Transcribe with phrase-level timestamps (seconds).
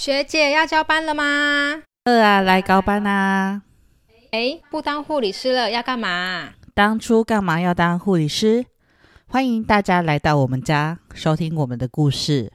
[0.00, 1.82] 学姐要交班了吗？
[2.06, 3.60] 饿啊，来高班啊！
[4.30, 6.54] 哎，不当护理师了，要干嘛？
[6.72, 8.64] 当初干嘛要当护理师？
[9.28, 12.50] 欢迎大家来到我们家，收听我们的故事。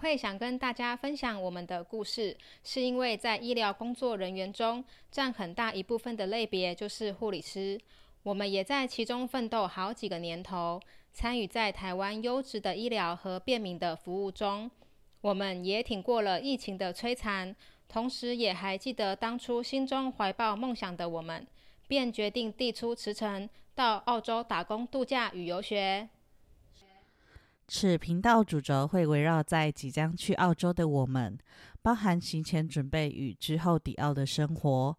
[0.00, 7.78] 会想跟大家分享我们的故事，是因为在医疗工作人员中，占很大一部分的类别就是护理师。
[8.22, 10.80] 我们也在其中奋斗好几个年头，
[11.12, 14.70] 参与在台湾优质的医疗和便民的服务中。
[15.20, 17.54] 我们也挺过了疫情的摧残，
[17.86, 21.46] 同时也还记得当初心中怀抱梦想的我们，
[21.86, 26.08] 便决定递出辞呈，到澳洲打工度假与游学。
[27.72, 31.38] 此频道主轴会围绕在即将去澳洲的我们，
[31.80, 34.98] 包含行前准备与之后抵澳的生活，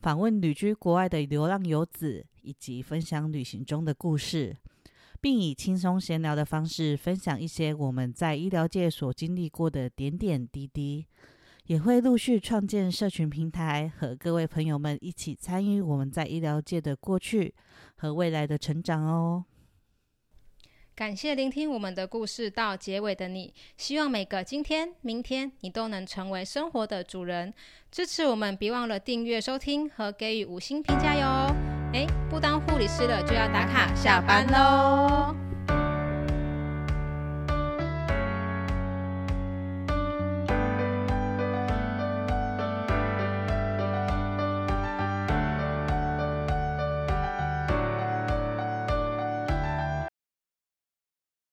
[0.00, 4.54] 访问旅居国外的流浪游子，以及分享旅行中的故事，
[5.22, 11.06] 并以轻松闲聊的方式分享一些我们在医疗界所经历过的点点滴滴。
[11.64, 17.54] 也会陆续创建社群平台，和各位朋友们一起参与我们在医疗界的过去
[17.96, 19.46] 和未来的成长哦。
[21.00, 27.54] 感谢聆听我们的故事到结尾的你，希望每个今天、明天，你都能成为生活的主人。
[27.90, 31.56] 支持我们，别忘了订阅、收听和给予五星评价哟！
[31.94, 35.49] 诶，不当护理师了，就要打卡下班喽。